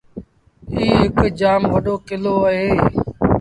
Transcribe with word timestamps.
ايٚ 0.75 0.93
هَڪ 0.99 1.17
جآم 1.39 1.61
وڏو 1.73 1.95
ڪلو 2.07 2.35
اهي۔ 2.47 2.67